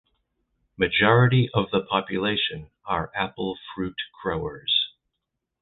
Majority 0.77 1.47
of 1.53 1.69
the 1.69 1.81
population 1.83 2.71
are 2.85 3.11
apple 3.15 3.59
fruit 3.75 3.97
growers. 4.23 4.95